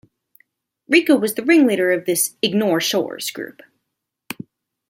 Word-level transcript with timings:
Rico 0.87 1.15
was 1.15 1.35
the 1.35 1.43
ringleader 1.45 1.91
of 1.91 2.05
this 2.07 2.35
'ignore 2.41 2.81
Shores' 2.81 3.29
group. 3.29 3.61